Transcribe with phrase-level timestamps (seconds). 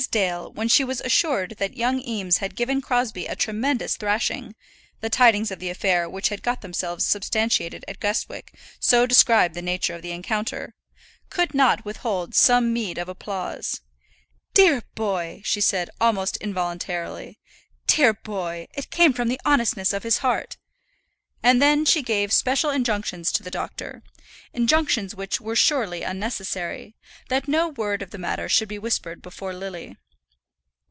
[0.09, 4.55] Dale, when she was assured that young Eames had given Crosbie a tremendous thrashing
[4.99, 9.61] the tidings of the affair which had got themselves substantiated at Guestwick so described the
[9.61, 10.73] nature of the encounter
[11.29, 13.81] could not withhold some meed of applause.
[14.55, 17.37] "Dear boy!" she said, almost involuntarily.
[17.85, 18.69] "Dear boy!
[18.73, 20.57] it came from the honestness of his heart!"
[21.43, 24.01] And then she gave special injunctions to the doctor
[24.53, 26.95] injunctions which were surely unnecessary
[27.29, 29.97] that no word of the matter should be whispered before Lily.